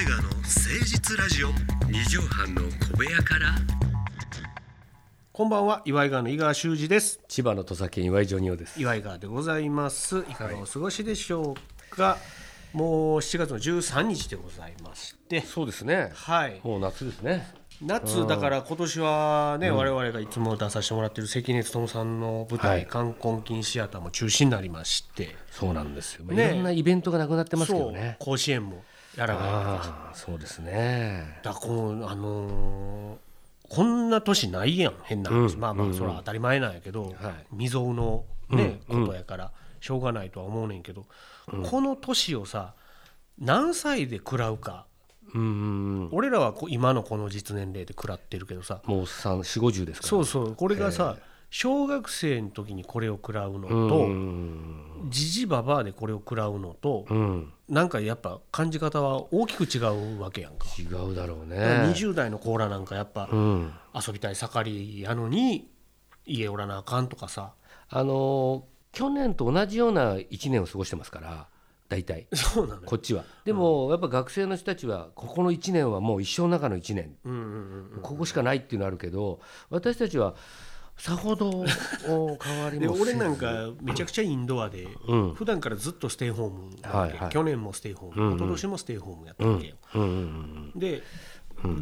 [0.00, 0.48] イガーの誠
[0.86, 1.48] 実ラジオ。
[1.90, 3.50] 二畳半の小部屋から。
[5.30, 7.20] こんばんは岩井川の井川修司です。
[7.28, 8.80] 千葉の土佐県岩井ジョニオです。
[8.80, 10.20] 岩井川でございます。
[10.20, 11.54] いかがお過ごしでしょ
[11.92, 12.16] うか、
[12.72, 15.42] もう7月の13日でございまして。
[15.42, 16.12] そうですね。
[16.14, 16.60] はい。
[16.64, 17.46] もう夏ですね。
[17.82, 22.86] 夏だから今年はね、我々がいつも出させてもらってる関根勤さんの舞台、はい。
[22.86, 25.36] 冠婚金シアターも中止になりまして。
[25.50, 26.46] そうなんですよ、ね。
[26.46, 28.16] いろんなイベントがなくなってますけどね。
[28.18, 28.82] 甲子園も
[29.16, 31.40] やらないそうですね。
[31.42, 33.16] だこのあのー
[33.68, 37.14] こんな年ないやん変な話、まあまあそれは当たり前なんやけど、はい。
[37.52, 41.06] 未曾有のね、ことやからしょうがないとは思うねんけど、
[41.70, 42.74] この年をさ
[43.38, 44.86] 何歳で食らうか。
[45.32, 46.08] うんうんうん。
[46.10, 48.80] 俺らはこう今のこの実年齢で食らってるけどさ。
[48.86, 50.08] もう三四五十ですから。
[50.08, 50.54] そうそう。
[50.56, 51.16] これがさ
[51.50, 55.08] 小学生の時にこれを食らうのうとん。
[55.08, 57.52] じじばばあでこれを食らうのとうん。
[57.68, 60.66] なんかやっぱ感じ方は大きく違うわけやんか。
[60.78, 61.56] 違うだろうね。
[61.56, 63.72] 20代のコーラなんかやっぱうん。
[63.94, 65.68] 遊びたい盛りやのに
[66.24, 67.52] 家おらなあかんとかさ。
[67.88, 71.46] あのー去年と同じような一年を過ごしてますから
[71.88, 72.26] 大体。
[72.34, 73.24] そうなこっちは。
[73.44, 77.16] でも、やっぱ学生の人たちはここの1年はもう一生の中の1年。
[77.24, 77.38] うんうん
[77.94, 80.34] うんここしかないっていうのあるけど私たちは
[81.00, 81.64] さほど
[82.08, 85.34] お変わり俺なんかめちゃくちゃインドアで、うん。
[85.34, 87.30] 普段からずっとステイホームなわけ、はいはい。
[87.30, 88.36] 去年もステイホーム、うんうん。
[88.36, 90.02] 一昨年もステイホームやったわけよ、うん。
[90.02, 90.06] う
[90.76, 91.02] んで、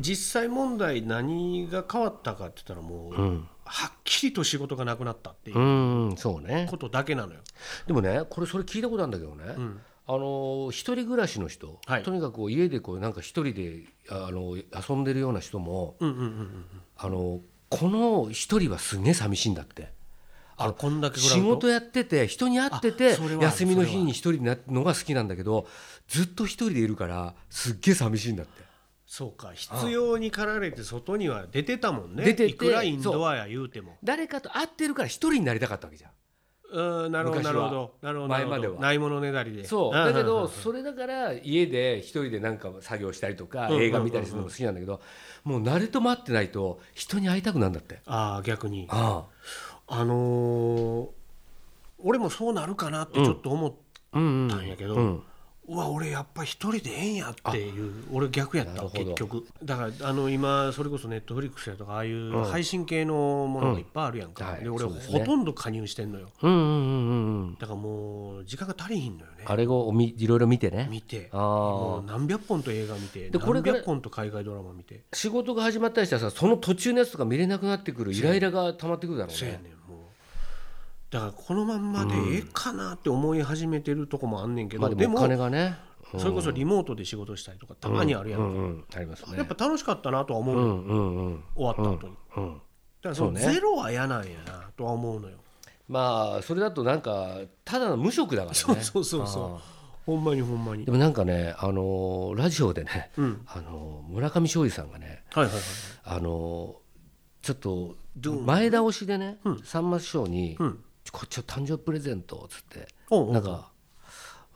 [0.00, 3.28] 実際問題何が変わったかって言ったらもう、うん。
[3.28, 6.66] うんはっきりと仕事がなくなったっていううんそうね。
[6.70, 7.40] ことだけなのよ、
[7.86, 9.80] でもねこれそれ聞いたことあるんだけどね、ん。
[10.06, 12.02] あの一人暮らしの人、はい。
[12.02, 16.64] とにかく家でこうなんか一人であの遊んでるような人も、うんうんうんうん。
[16.96, 19.92] あのこの一人はすげえ寂しいんだって。
[20.60, 25.68] あこんだけ仕事やってて人に会ってて休みの日に一人になるのが好きなんだけど
[26.08, 28.66] ずっと一人でいるからすっげえ寂しいんだって。
[29.06, 36.10] そうか必要に駆られて外には出てたもんね出てていくらインドアや言うても誰かと会ってるから一人になりたかったわけじゃん。
[36.70, 37.90] うんなるほどなるほど。
[38.02, 38.78] なるほど前までは。
[38.80, 39.64] ないものねだりで。
[39.64, 39.88] そう。
[39.90, 39.92] ん。
[39.92, 43.72] だけどうんうんうんそれだから家で一人でなんか作業したりとかうん。
[43.72, 45.00] うんうんうん映画見たりするのも好きなんだけど
[45.44, 48.00] もう慣れと待ってないと人に会いたくなるんだって。
[48.06, 48.86] ああ逆に。
[48.90, 49.24] あ
[49.86, 50.04] あ。
[50.04, 51.08] のー
[52.00, 53.72] 俺もそうなるかなってちょっと思っ
[54.12, 55.22] たんやけど、ううん
[55.68, 59.46] わ俺やっぱ一人でええんやっていう俺逆やった結局。
[59.62, 63.14] だからあの今それこそネットフリックスやとかああいう配信系の
[63.46, 64.52] ものがいっぱいあるやんか、うん。
[64.52, 64.90] はいで俺ね。
[65.10, 66.28] ほとんど加入してんのよ。
[66.42, 67.54] うんうんうんうん。
[67.58, 69.44] だからもう時間が足りひんのよね。
[69.44, 70.88] あれをみいろいろ見てね。
[70.90, 71.28] 見て。
[71.32, 75.02] もう何百本と映画見てでこれ何百本と海外ドラマ見て。
[75.12, 79.77] 仕事が始まったりしたらさその途中のやつとか見れなくなってくるイライラが溜まってくるだろうそうやね
[81.10, 85.76] だからこのまんまでええかなって思い始めてるとこもあんねんけど、でもまあでもお金がね。
[86.16, 89.36] それこそリモートで仕事したりとかたまにあるやんか、うんうんありますね。
[89.36, 91.44] やっぱ楽しかったなとは思ううんうんうん。
[91.54, 92.54] 終わった後に、うん。
[92.54, 93.54] だからそのそうね。
[93.54, 95.36] ゼロは嫌なんやなとは思うのよ、
[95.86, 98.54] まあそれだとなんかただの無職だからね。
[98.54, 99.54] そうそうそうそう。
[99.56, 99.60] あ
[100.06, 100.84] ほんまにほんまに。
[100.84, 103.42] ーでもなんかねあのーラジオでね、うん。
[103.46, 105.62] あのー村上昌司さんがねはいはいはい
[106.04, 109.62] あのーちょっとどう前倒しでね、うん。
[109.62, 112.88] さんま師匠に、うんこっちを誕生日プレゼント」っつって
[113.32, 113.70] なんか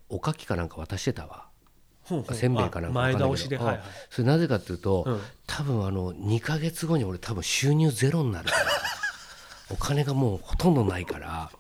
[0.09, 1.47] おかきかなんか渡してたわ。
[2.33, 3.81] せんべいかなんか前倒しで、はい
[4.11, 5.21] それなぜかっていうと、うん。
[5.47, 8.67] 多分あの2か月後に俺多分収入ゼロになるから
[9.71, 11.51] お金がもうほとんどないから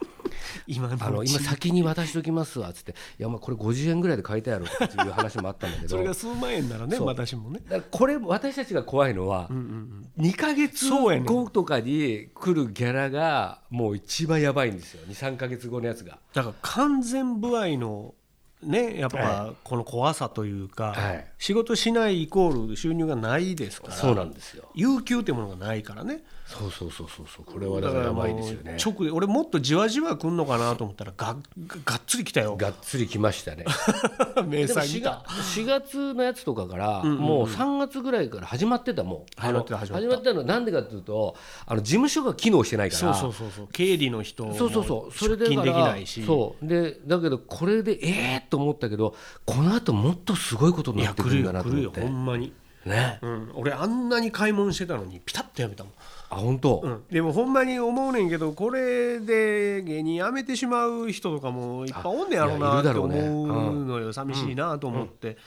[0.67, 5.89] 今あの今先に渡しときますわっつって「いやまあこれ50円ぐらいで買いたいやろ」っていう話もあったんだけど。
[5.89, 7.61] それが数万円ならね私もね。
[7.65, 15.01] だからこれ私たちが怖いのは、うんうん2か月後とかに来るギャラがもう一番やばいんですよ。
[15.09, 16.19] 23か月後のやつが。
[16.35, 18.15] だから完全不合の
[18.63, 21.27] ねやっぱこの怖さというか、はい。
[21.39, 24.65] 仕事しないイコール収入がないですからそうなんですよ。
[24.75, 26.23] 有給ってものがないからね。
[26.53, 28.77] そうそうそうそうそうこれはだからやばいですよね。
[28.85, 31.37] 直で俺もっとじわじわ来んのかなと思ったらが
[31.85, 32.57] がっつり来たよ。
[32.57, 33.65] がっつりきましたね。
[34.37, 35.25] 明でも4細見た。
[35.27, 41.35] 月 ,4 月のやつとかから、もう3月ぐらいから始まってたもう始まってた始まってたのはなんでかっていうと
[41.65, 43.15] あの事務所が機能してないから。
[43.15, 43.69] そうそうそうそう。
[43.73, 45.13] 経理の人もそうそうそう。
[45.17, 46.23] それで出勤できないし。
[46.25, 46.67] そう。
[46.67, 48.09] でだけどこれでえ
[48.43, 49.15] えー、と思ったけど
[49.47, 52.01] この後もっとすごいことにいなってくるんだなと思って。
[52.03, 52.53] ほんまに、
[52.85, 53.19] ね。
[53.23, 55.93] うん、俺あんなに買い物してたのにピタッとやめたもん。
[56.29, 64.13] あ本当、うん、でもほんまに思うねんけどこれで芸人辞めてしまう人とかもいっぱいおんねやろうなって思うのよ。
[64.13, 65.39] 寂しいなと思って、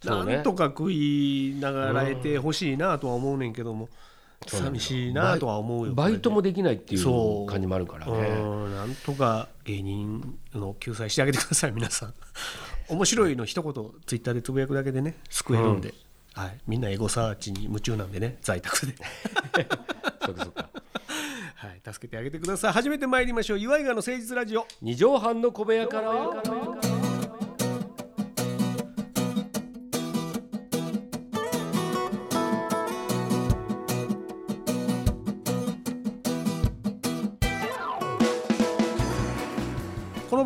[0.00, 0.34] そうね。
[0.34, 3.88] なんとか食いながらえてほしいなとは思うねんけども、
[4.46, 7.44] 寂しいなとは思うよバイトもでできないっていそう。
[7.44, 8.12] う感じもあるからね。
[8.12, 12.14] うんなんとか芸人の救済してあげてください 皆さん。
[12.88, 13.72] 面白いの一言
[14.06, 15.94] ツイッターでつぶやくだけでね救えるんで、
[16.34, 18.94] はい、みんなエゴサーチに夢中なんでね在宅で、
[20.24, 20.68] そうかそうか。
[21.56, 22.72] はい、助けてあげてください。
[22.72, 23.58] 初めて参りましょう。
[23.58, 24.66] 岩井川の誠実ラジオ。
[24.82, 27.03] 二畳半の小部屋から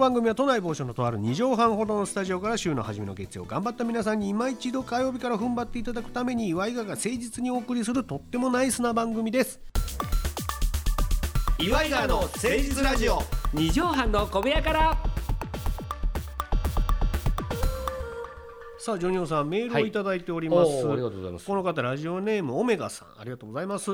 [0.08, 9.60] 番組は都内某所のとある2畳半ほどのスタジオから週の初めの月曜頑張った皆さんに今一度火曜日から踏ん張っていただくために岩井川が誠実にお送りするとってもナイスな番組です。
[11.58, 13.19] 岩井川の誠実ラジオ
[13.52, 14.96] 二畳半の小部屋から。
[18.78, 21.46] さあジョニオさんメールをいただいております、おーありがとうございます。
[21.46, 23.08] この方ラジオネームオメガさん。
[23.20, 23.90] ありがとうございます。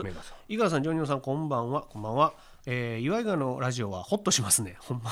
[0.49, 1.83] 井川さんジョニオさんこんばんは。
[1.83, 2.35] こんばんは、
[2.67, 4.77] えー、岩井川のラジオはホッとしますね。
[4.81, 5.11] ほんま、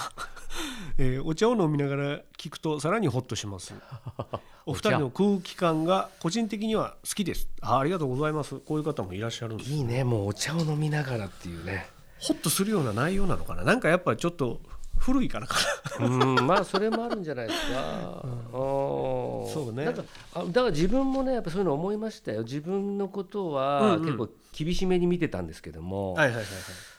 [0.98, 3.74] えーお茶を飲みながら聞くとさらにホッとします。
[4.64, 7.48] お二人の空気感が個人的には好きです。
[7.60, 8.56] あありがとうございます。
[8.60, 9.70] こういう方もいらっしゃるんです。
[9.70, 10.04] いいね。
[10.04, 11.88] もうお茶を飲みながらっていうね。
[12.20, 13.64] ホッとするような内容なのかな。
[13.64, 14.60] なんかやっぱちょっと
[15.02, 15.56] 古いからか
[16.00, 19.84] うんまあそれもあるんじゃないですか、そそうね。
[19.84, 20.04] なんか
[20.34, 22.42] あだから自分もねやっぱそういうの思いましたよ。
[22.44, 24.04] 自分のことはうんうん。
[24.06, 26.52] 結構厳しめに見てたんですけども、なはいはいはいはい。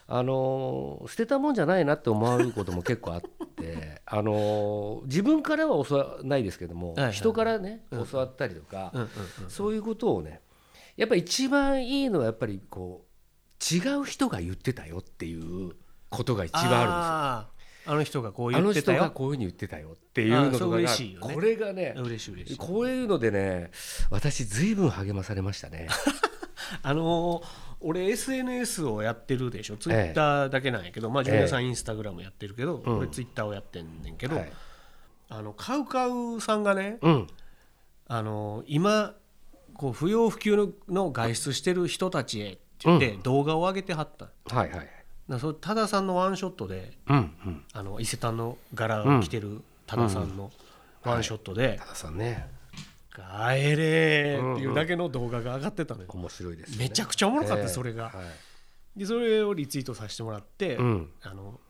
[0.06, 3.22] あのー捨てたもんじゃないなって思われることも結構あっ
[3.56, 9.08] て あのー自分からは教わないですけども、はいはい人からね教わったりとか、うんうん
[9.48, 10.42] そういうことをね
[10.96, 15.74] やっぱり一番いいのはやっぱりこう違う人が言ってたよっていう
[16.10, 16.68] ことが一番あ
[17.40, 17.53] るんですよ。
[17.86, 19.00] あの人がこう言ってたよ。
[19.02, 20.88] がこういうふうに言ってたよっていうのがね。
[21.20, 22.56] これがね嬉しい嬉しい。
[22.56, 23.70] こういうのでね
[24.10, 25.88] 私ずいぶん励まされましたね。
[26.82, 29.76] あのー俺 SNS をやってるでしょ？
[29.76, 32.82] ツイッターだけなんやけど、まあジュニアさんインスタグラムやってるけど、ん。
[32.98, 34.52] 俺ツイッターをやってんねんけど、はい。
[35.28, 37.26] あのカウカウさんがね、うん。
[38.08, 39.14] あのー今
[39.74, 44.88] こう不要不急のの外出してる人たちへって言って動画を上げてはった、だかはいはい
[45.28, 47.64] らそれ多田さんのワンショットでうんうん。
[47.72, 50.50] あの伊勢丹の柄を着てる多田さんの
[51.02, 52.48] ワンショットで多田さんね
[53.14, 57.68] 「帰れ!」っていうだけの動画が上がってたのよ、面白いです、ね、めちゃくちゃおもろかった、ええ。
[57.68, 58.04] それが。
[58.04, 58.10] は
[58.96, 58.98] い。
[59.00, 61.10] でそれをリツイートさせてもらって、うん。
[61.22, 61.60] あの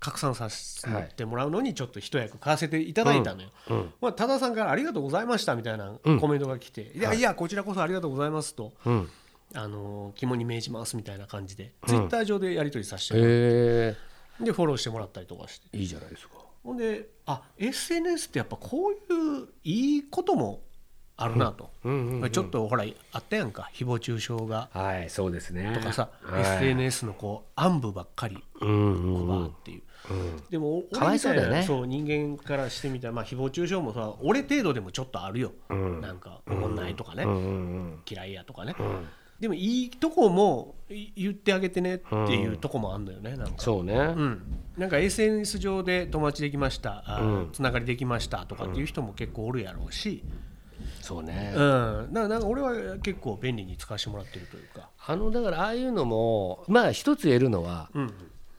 [0.00, 0.82] 拡散させ
[1.16, 3.48] てもらうのにちょっと一役買わせていただいたのよ。
[3.70, 3.92] うんうん。
[4.02, 8.74] まあ、多田さんから「ありがとうございました」みたいなコメントが来て「いやいやこちらこそありがとうございます」と。
[8.84, 9.10] うん
[9.54, 13.96] 「あの肝に銘じます」みたいな感じで、ツイッター上でやり取りさせてもらっへ
[14.38, 15.68] てでフォローしてもらったりとかして。
[15.72, 16.34] えいいじゃないですか。
[16.62, 20.62] ほんであ SNS ってやっぱこういういいことも
[21.16, 23.70] あるなと、うんうんうんちょっとほらあったやんか。
[23.72, 24.68] 誹謗中傷が。
[24.72, 25.72] はいそうですね。
[25.74, 26.40] とかさ、はい。
[26.40, 29.82] SNS のこう暗部ばっかりうんうんこうんばっていう、
[30.50, 31.62] でも俺みたかわいそうだよね。
[31.62, 36.00] そう人間からしてみたら、まあ、誹謗中傷もさ俺程度でもちょっとあるよ、ん。
[36.00, 38.74] なんか思んないとかね、うんうん嫌いやとかね、
[39.40, 43.54] でもいいとこもい言ってあげてねっていうとこもあんのよねなんか。
[43.58, 44.42] そうね、うん、
[44.76, 47.04] なんか SNS 上で友達できました
[47.52, 50.22] つながりできましたとかっていう人も結構おるやろうし、
[51.00, 58.14] そうね、うん、だからなんか俺は結構便利に使わせてもらってるというか、あのだからああいうのもまあ一つ言えるのは、うん、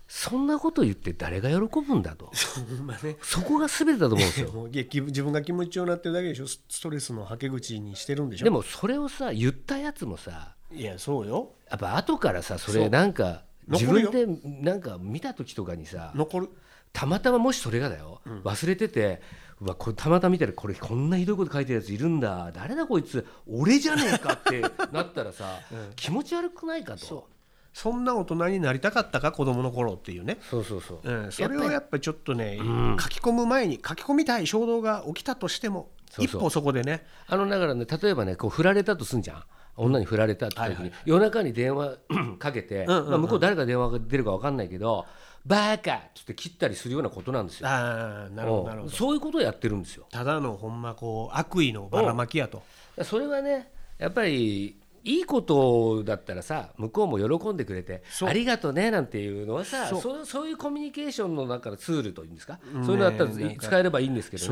[0.07, 2.31] そんなこと言って誰が喜ぶんだと。
[2.86, 3.18] まあね。
[3.22, 4.69] そこが全てだと思うんですよ。
[5.07, 6.48] 自分が気持ちようになってるだけでしょ。
[6.48, 8.44] スストレスのはけ口にしてるんでしょ。
[8.44, 11.51] でもそれをさ言ったやつもさいやそうよ。
[11.70, 16.50] やっぱ後からさそれなんか自分でなんか見た時とかにさ残る。
[16.94, 19.22] たまたまもしそれがだよ、忘れてて
[19.60, 22.51] うわこれたまたま見たらこれこんなひどいこと書いてるやついるんだ。
[22.53, 23.25] 誰だこいつ。
[23.48, 24.62] 俺じゃねえかって
[24.94, 25.60] なったらさ、
[25.96, 27.27] 気持ち悪くないかと。
[27.74, 31.12] そんな大人になりたかったか子供の頃っていうね、そうそうそう。
[31.12, 32.01] うん、それをやっぱり。
[32.01, 32.98] ちょっとねん。
[32.98, 37.05] 書き込む前に書き込みたい衝動が起きたとしても一歩そこでね。
[37.27, 39.44] あのだからね例えばねこう振られたとすんじゃん
[39.77, 41.98] 女に振られたって時に、夜中に電話
[42.39, 45.05] かけて、まあ、向こう誰が電話が出るか分かんないけど
[45.46, 47.67] 「バーカ!」っつって切ったりするようなことなんですよ。
[47.67, 50.05] ああなるほどなるほどうんそういうことをやってるんですよ。
[50.12, 52.63] ただのほんまこう悪意のばらまきやと
[53.03, 60.01] それはねやっぱりいいことだったらさ向こうも喜んでくれてありがとうねなんていうのはさそう。
[60.01, 64.50] そうそういうコミュニケーションの中のツールというんですか、そういうのだったら使えればいいんですけど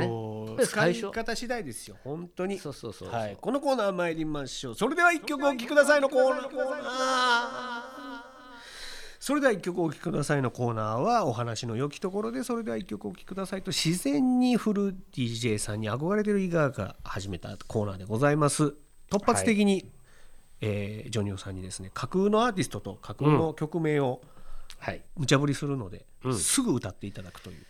[0.56, 0.66] ね。
[0.66, 2.60] 使い方次第ですよ本当に。
[2.60, 4.76] そうそうそうはい、このコーナー参りましょう。
[4.76, 8.34] それでは一曲お聴きくださいのコーナー。
[9.20, 18.76] それでは一曲お聴きくださいのコーナーはお話の良きところでそれでは一曲お聴きくださいと自然に振る DJ さんに憧れてる井川が始めたコーナーでございます。
[19.10, 19.90] 突発的に、
[20.66, 24.22] えージョニオさんにですね架空のアーティストと架空の曲名を
[24.80, 25.02] はい。
[25.16, 27.66] 無茶ぶりするので、すぐ歌っていただくという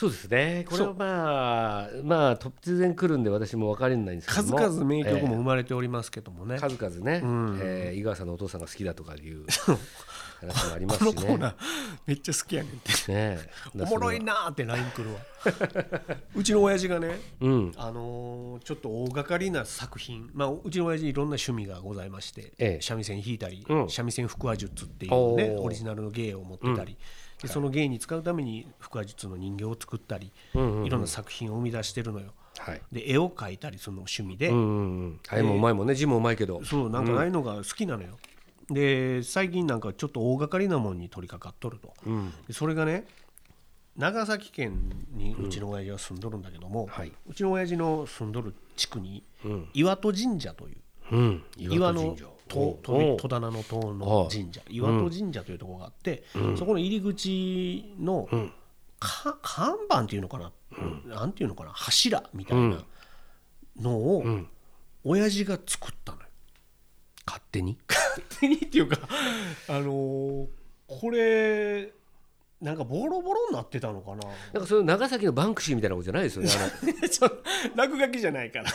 [0.00, 0.64] そうですね。
[0.66, 7.58] これはまあまあ突然来るんで私も分かりないんですけど数も々名曲も生まれておりますけどもね、えー数々ね、ん。
[7.60, 9.44] えー井川さんのお父さんが好きだとかいう
[10.40, 11.12] 話もありますしね。
[11.12, 11.54] このコーナー
[12.06, 13.12] めっちゃ好きやねんって。
[13.12, 13.38] ね
[13.78, 15.20] おもろいなーって LINE 来るわ。
[16.34, 17.72] うちの親父がねうん。
[17.76, 22.80] あのーちょっと大掛かりな作品、まあ、うちの親父いろんな趣味がございまして、ええ。
[22.80, 23.90] 三味線弾いたり、うん。
[23.90, 26.96] 三味線腹話術っていうねオリジナルの芸を持ってたり、
[27.42, 30.86] でその芸に使うために腹話術の人形を作ったり、うんうんうん。
[30.86, 32.32] いろんな作品を生み出してるのよ。
[32.58, 32.82] はい。
[32.92, 35.20] で絵を描いたりその趣味で、うんうんうん。
[35.28, 35.94] あれもうまいもんね。
[35.94, 36.62] 字もうまいけど。
[36.64, 38.18] そうなんかああいうのが好きなのよ。
[38.68, 41.94] で最近なんかちょっと大掛かりなもんに取り掛かっとると。
[42.06, 42.32] うん。
[42.46, 43.06] でそれがね
[43.96, 47.12] 長崎県にうちの親父は住んどるんだけども、はい。
[47.28, 49.68] うちの親父の住んどる地区にうん。
[49.72, 50.76] 岩戸神社という。
[51.12, 51.44] うん。
[51.56, 56.24] 岩の神社戸お戸棚の塔の神社岩戸神社というところがあって、
[56.56, 58.28] そこの入り口の
[58.98, 60.52] か看板っていうのかな、
[61.06, 61.70] なんていうのかな？
[61.70, 62.84] 柱みたいな
[63.80, 64.48] のをん。
[65.04, 66.26] 親父が作ったのよ。
[67.26, 67.78] 勝手に？
[67.88, 68.98] 勝手にっていうか
[69.68, 70.46] あのー
[70.86, 71.92] これ
[72.60, 74.16] なんかボロボロになってたのかな。
[74.52, 76.50] なんかその長崎のバンクシーみたいなことじゃないですよね。
[77.02, 77.30] あちょ
[77.74, 78.64] 落書きじゃないから。
[78.64, 78.70] の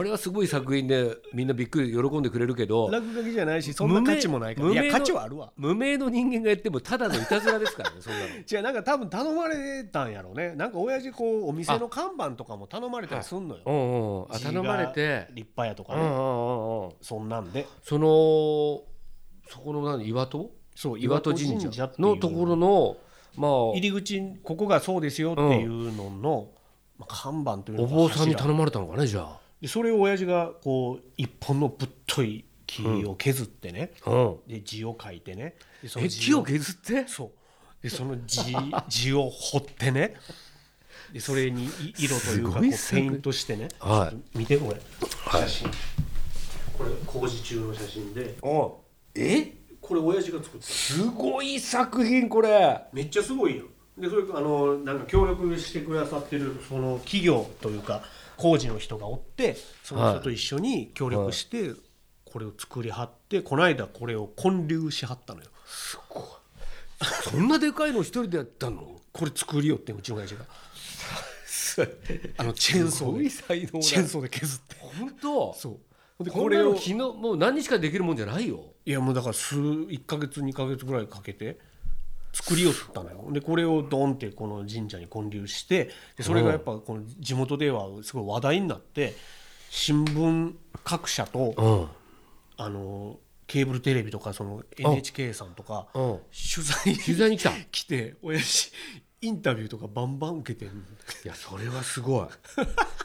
[0.00, 2.90] あれはすごい作品でみんなびっくり喜んでくれるけど。
[2.90, 4.70] 落書きじゃないしそんな価値もないから。
[4.70, 5.52] いや無名の価値はあるわ。
[5.54, 8.26] 無名の人間がやってもただのいたずらですからねそんなの。
[8.50, 10.54] 違うなんか多分頼まれたんやろうね。
[10.54, 15.26] なんか親父こうお店の看板とかも頼まれたりすんのよ、うんうん頼まれて。
[15.34, 16.92] 立派やとかね、うんうんうんうん。
[17.02, 17.66] そんなんで。
[17.82, 18.82] その
[19.50, 20.50] そこの何岩戸？
[20.74, 22.96] そう岩戸神社のところの
[23.36, 26.48] まあ入り口ここがそうですよっていうのの、
[26.98, 28.44] まあ、看板というのかお坊さんに柱。
[28.44, 29.38] 頼まれたのかねじゃあ。
[29.60, 34.36] でそれを親父がこう一本のぶっとい木を削ってね、うん。
[34.46, 35.54] で字を書いてね。
[35.82, 37.08] でその字え木を削って？
[37.08, 37.30] そう。
[37.82, 38.54] でその字
[38.88, 40.14] 字を彫ってね。
[41.12, 44.38] でそれにい 色というかこうペイントしてね、はい。
[44.38, 44.80] 見てこれ。
[45.26, 45.70] はい写真、
[46.78, 48.36] これ工事中の写真で。
[48.42, 48.68] あ
[49.16, 49.52] え？
[49.90, 50.66] これ親父が作った。
[50.68, 52.80] すごい作品これ。
[52.92, 53.64] めっちゃすごいよ。
[53.98, 58.02] でそれあのなんか協力してくださってるその企業というか
[58.36, 61.72] 工事の人がおってその人と一緒に協力して
[62.24, 65.48] これを作りはってこの間これを建立しはったのよ。
[67.28, 69.00] そんなでかいの一人でやったの？
[69.12, 70.44] これ作りよってうちの親父が。
[72.38, 74.76] あのチェーンソーすごでチェーンソーで削って。
[74.78, 75.52] 本当？
[75.54, 75.78] そう
[76.28, 78.60] これをを昨日もう何日かできるもんじゃないよ。
[78.84, 81.58] いやもうだから数1か月2か月ぐらいかけて
[82.32, 83.28] 作りよったのよ。
[83.32, 89.14] でこれをドンってこの神社に建立してでそれがやっぱこの地元ではすごい話題になって
[89.70, 91.88] 新聞各社とうん。
[92.56, 96.02] あのケーブルテレビとかその NHK さんとかうん。
[96.30, 97.50] 取材取材に来た？
[97.50, 98.72] い 来て親父
[99.22, 100.84] インタビューとかバンバン受けてん
[101.24, 102.26] やそれはすごい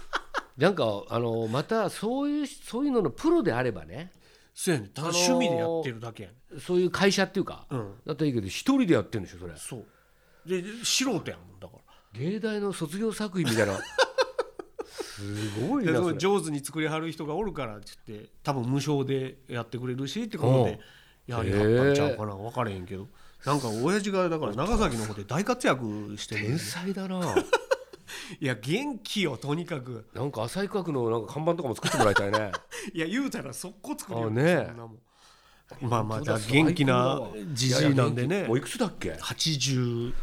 [0.58, 4.12] なんかあのまたそういうそういうののプロであればね。
[4.54, 4.90] そうやねん。
[4.90, 6.60] ただ趣味でやってるだけやねん。
[6.60, 7.94] そういう会社っていうか、うん。
[8.06, 9.54] だったらいいけど一人でやってるんでしょそれ。
[9.58, 9.86] そう。
[10.48, 11.74] で素人やもんだか
[12.14, 12.20] ら。
[12.20, 13.78] 芸大の卒業作品みたいな。
[14.96, 15.22] す
[15.68, 20.80] ごいなそ上手に作りはる人がおるからっつって多分無償でやってくれるしってことで。
[21.28, 22.36] やりはったんちゃうかな。
[22.36, 23.08] 分からへんけど。
[23.46, 27.36] なんか親父がだから長崎の方で大活躍してるん 天で才だな
[28.40, 30.08] いや元気よとにかく。
[30.14, 32.52] なんか浅井区画のなんか看板とかも作ってもらいたいね。
[32.94, 34.66] いや言うたら速攻作るよあね。
[34.68, 35.00] そんなもん。
[35.82, 37.20] まあまあ元気な
[37.54, 38.44] じじいなんでね。
[38.44, 39.08] もういくつだっけ？
[39.08, 40.14] いや80ー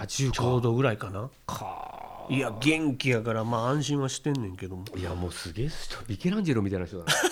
[0.00, 1.30] 80ちょうどぐらいかな。
[1.46, 7.12] かいや元気やからまあ安心はしてんねんけども、いやもうすげえ人ミケランジェロみたいな人だな。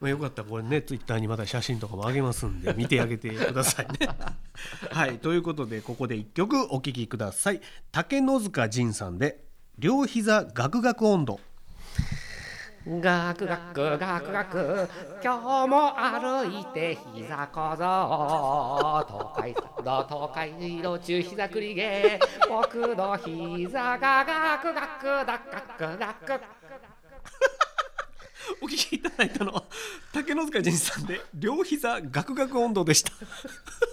[0.00, 4.08] まあ、よかったらこれねツイッターにまた写真とかも上げますんで見てあげてくださいね。
[5.00, 7.62] はいということでここで一曲お聴きください。
[7.90, 9.42] 竹野塚仁さんで
[9.78, 11.40] 「両膝ガクガク温度。
[12.86, 14.88] ガクガクガクガク
[15.24, 26.44] 今日も歩いて膝小僧東海道東海道中膝くりげ僕の膝がガクガクガクガク」
[28.60, 29.64] お聴きいただいたのは
[30.12, 33.12] 竹野塚仁さんで「両膝ガクガク温度」でした。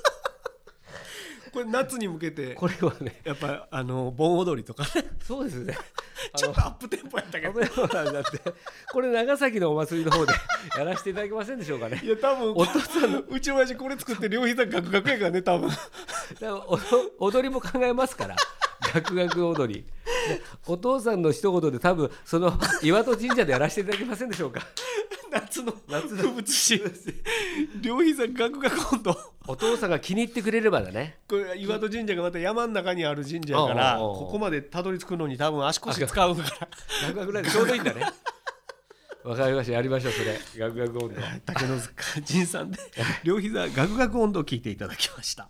[1.57, 4.83] これ夏に向けてこれはねやっぱあの盆踊りとか。
[4.83, 4.89] ね
[5.23, 5.75] そうですね。
[6.37, 7.87] ちょっとアップテンポやったけど。
[7.87, 8.53] だって。
[8.91, 10.33] これ長崎のお祭りの方で
[10.77, 11.99] やらせていただけませんでしょうかね。
[12.03, 15.69] いや多分お父さんのうちの親父これ作って両膝ガクガクやからね多分。
[15.69, 15.79] だか
[16.41, 18.35] らお踊りも考えますから。
[18.93, 19.81] ガクガク踊り。
[19.81, 24.61] でお父さんの一言で多分その岩戸神社でやらせていただけませんでしょうか
[25.31, 26.17] 夏の夏の。
[26.17, 26.81] 風物詩。
[27.81, 29.17] 両膝ガクガク温度
[29.47, 31.19] お父さんが気に入ってくれればだね。
[31.27, 36.49] これ岩戸神社がまた山の中にある神社やからここまでたどり着くのに多分足腰使うから。
[37.07, 38.01] ガクガクぐらいでちょうどいいんだね。
[39.23, 39.73] わかりました。
[39.73, 40.39] やりましょうそれ。
[40.57, 42.79] ガクガク温度竹の塚仁さんで
[43.23, 45.49] 両膝ガクガク温度を聞いていただきました。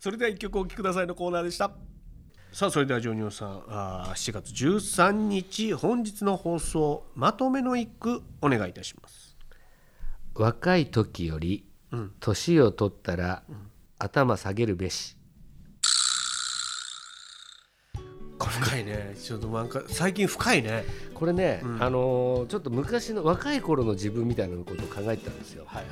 [0.00, 1.70] それでは一曲お聴きくださいのコーナーでした
[2.54, 9.36] さあそれではジョニオさんあー7月13日本日の放送まとめの一句お願いいたします。
[10.36, 12.12] 若い時よりうん。
[12.20, 13.42] 年を取ったら
[13.98, 15.16] 頭下げるべし。
[18.38, 19.16] これ深いね。
[19.20, 20.84] ちょっとなんか最近深いね。
[21.12, 21.82] これね、うん。
[21.82, 25.64] あのーちょっと昔の若い頃の自分みたいなことを考えてたんですよ。
[25.66, 25.88] はいは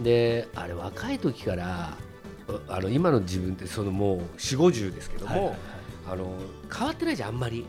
[0.00, 0.02] い。
[0.02, 1.94] であれ若い時から
[2.48, 5.58] ああの今の自分ってそのもう4 5 0ですけども、はいはいはい。
[6.08, 6.32] あの
[6.72, 7.66] 変わってないじゃんあんまり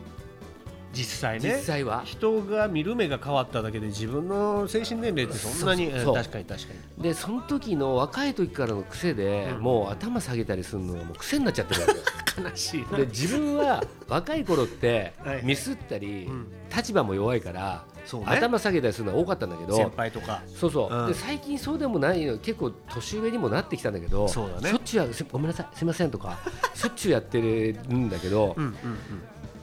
[0.98, 1.54] 実際ね。
[1.54, 2.02] 実際は。
[2.04, 6.48] 人が見る目が変わっただけで自分の精神年齢ってそんなに確かに確か
[6.96, 7.02] に。
[7.02, 9.62] でその時の若い時からの癖で、うん。
[9.62, 11.98] もう頭下げたりするのがもう癖になっちゃってるわけよ。
[12.50, 15.44] 悲しいで自分は若い頃ってはい。
[15.44, 16.46] ミスったり、うん。
[16.74, 18.22] 立場も弱いから、ね。
[18.26, 20.42] 頭下げたりするのが多かったんだけど先輩とか。
[20.48, 21.06] そうそう、うん。
[21.06, 24.70] で最近そうでもないの結構年上にもなってきたんだけどそうだね。
[24.70, 26.38] しょっちゅうごめんなさいすいませんとか
[26.74, 28.74] しょっちゅうやってるんだけど、うんうん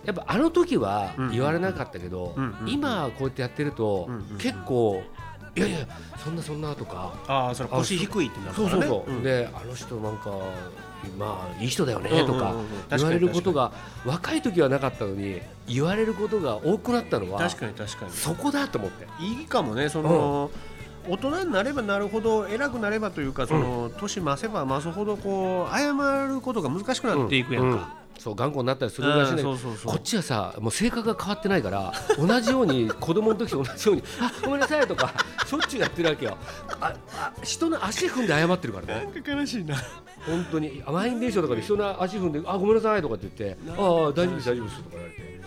[0.05, 1.31] やっぱあの時はうん。
[1.31, 2.55] 言われなかったけど、うん。
[2.61, 2.69] うん。
[2.69, 4.15] 今こうやってやってると、うん。
[4.15, 4.37] うん。
[4.37, 5.03] 結構
[5.57, 8.71] いやいやそんなそんなとかああそれ腰低いってなるからね。
[8.71, 9.23] そうそうそう、ん。
[9.23, 10.29] であの人なんか
[11.17, 12.97] まあいい人だよねとかうんうんうんうん。
[12.97, 13.71] 言われることが
[14.05, 18.11] 若い時はなかったのに言われることが多くなったのは確かに確かに。
[18.11, 19.07] そこだと思って。
[19.21, 20.51] いいかもねその、
[21.07, 25.93] 大人になればなるほど偉くなればというかその、年増せば増すほどこう謝
[26.27, 29.57] ることが難しくなっていくやんか、そう頑固になったりするらしいんこ
[29.97, 35.13] っちはさもう性格が変わってないから同じように 子供の時と同じように「あごめんなさい」とか
[35.45, 36.37] しょっちゅうやってるわけよ。
[36.79, 39.09] ああ人の足踏んで謝ってるからね。
[39.13, 39.75] なんか悲しいな。
[40.25, 45.39] 本当に満員電車とかで人の足踏んで「あごめんなさい」とかって言って「ああ大丈夫です大丈夫です」とか言われて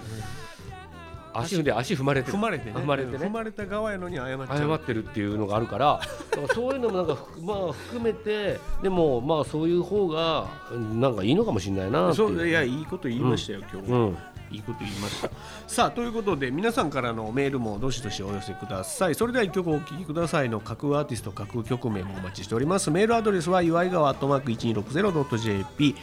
[1.35, 2.37] 足踏んで足踏まれてる。
[2.37, 2.73] 踏まれてね。
[2.77, 3.19] 踏まれてね。
[3.19, 4.69] 踏まれた側やのに謝っちゃう。
[4.69, 12.37] 謝ってるっていうのがあるからだからそういうのもなんかふまあ含めてでもまあそういう方がうんなんかいいのかもしれないなそう。
[12.37, 14.17] ういやいいこと言いましたよ、今日は、うん。
[14.51, 15.31] いいこと言いました。
[15.67, 19.15] さあということで皆さんからのメールもどしどしお寄せください。
[19.15, 22.91] それでは一曲お聴きくださいの各アーティスト各曲名もお待ちしております。
[22.91, 25.95] メールアドレスは岩井川アットマーク 1260.jp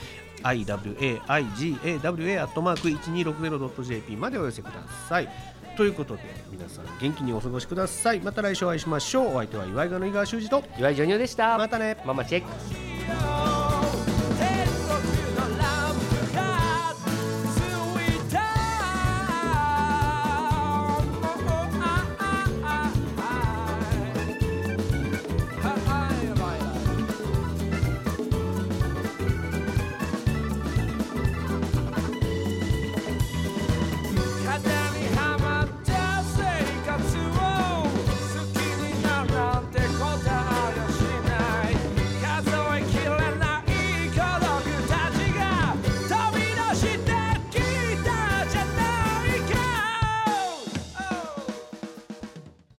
[0.45, 4.73] iwaigawa アットマーク 1260.jp までお寄せくだ
[5.10, 5.29] さい。
[5.75, 8.19] ということで皆さん元気にお過ごしください。
[8.19, 9.27] また来週お会いしましょう。
[9.29, 11.58] お相手は岩井川の井川修司と岩井ジョニオでした。
[11.58, 11.97] またね。
[12.05, 13.54] ママチェック